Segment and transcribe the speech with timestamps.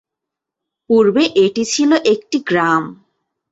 [0.89, 2.83] পূর্বে এটি ছিল একটি গ্রাম।